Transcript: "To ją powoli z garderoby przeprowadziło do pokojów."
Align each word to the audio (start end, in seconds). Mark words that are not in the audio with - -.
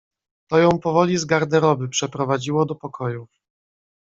"To 0.49 0.57
ją 0.59 0.79
powoli 0.79 1.17
z 1.17 1.25
garderoby 1.25 1.89
przeprowadziło 1.89 2.65
do 2.65 2.75
pokojów." 2.75 3.29